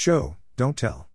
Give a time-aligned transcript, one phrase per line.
[0.00, 1.10] Show, don't tell.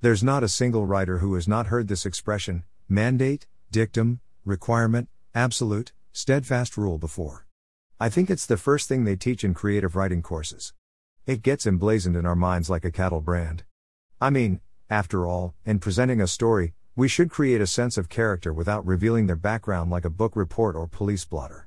[0.00, 5.90] There's not a single writer who has not heard this expression mandate, dictum, requirement, absolute,
[6.12, 7.48] steadfast rule before.
[7.98, 10.72] I think it's the first thing they teach in creative writing courses.
[11.26, 13.64] It gets emblazoned in our minds like a cattle brand.
[14.20, 18.52] I mean, after all, in presenting a story, we should create a sense of character
[18.52, 21.66] without revealing their background like a book report or police blotter.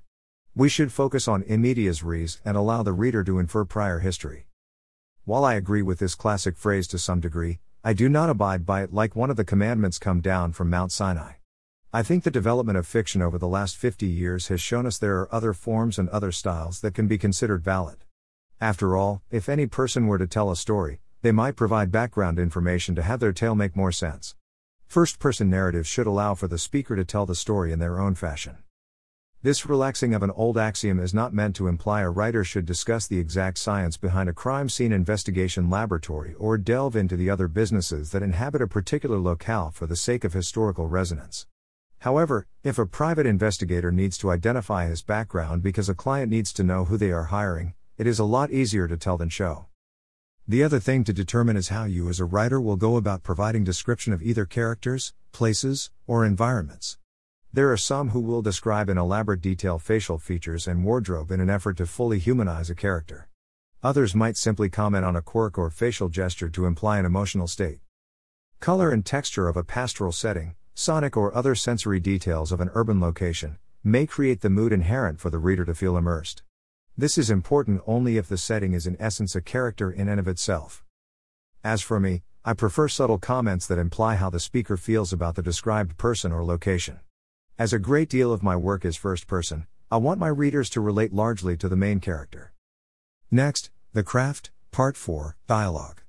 [0.55, 4.47] We should focus on in medias res and allow the reader to infer prior history.
[5.27, 8.83] While I agree with this classic phrase to some degree, I do not abide by
[8.83, 11.33] it like one of the commandments come down from Mount Sinai.
[11.91, 15.17] I think the development of fiction over the last 50 years has shown us there
[15.17, 17.97] are other forms and other styles that can be considered valid.
[18.61, 22.95] After all, if any person were to tell a story, they might provide background information
[22.95, 24.33] to have their tale make more sense.
[24.85, 28.15] First person narratives should allow for the speaker to tell the story in their own
[28.15, 28.59] fashion.
[29.47, 33.07] This relaxing of an old axiom is not meant to imply a writer should discuss
[33.07, 38.11] the exact science behind a crime scene investigation laboratory or delve into the other businesses
[38.11, 41.47] that inhabit a particular locale for the sake of historical resonance.
[41.99, 46.63] However, if a private investigator needs to identify his background because a client needs to
[46.65, 49.67] know who they are hiring, it is a lot easier to tell than show.
[50.45, 53.63] The other thing to determine is how you as a writer will go about providing
[53.63, 56.97] description of either characters, places, or environments.
[57.53, 61.49] There are some who will describe in elaborate detail facial features and wardrobe in an
[61.49, 63.29] effort to fully humanize a character.
[63.81, 67.79] Others might simply comment on a quirk or facial gesture to imply an emotional state.
[68.59, 72.99] Color and texture of a pastoral setting, sonic or other sensory details of an urban
[72.99, 76.43] location, may create the mood inherent for the reader to feel immersed.
[76.97, 80.27] This is important only if the setting is in essence a character in and of
[80.27, 80.83] itself.
[81.63, 85.41] As for me, I prefer subtle comments that imply how the speaker feels about the
[85.41, 86.99] described person or location.
[87.59, 90.79] As a great deal of my work is first person, I want my readers to
[90.79, 92.53] relate largely to the main character.
[93.31, 96.01] Next, The Craft, Part 4 Dialogue.